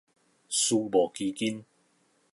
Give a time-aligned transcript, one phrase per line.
[0.49, 1.63] 私募基金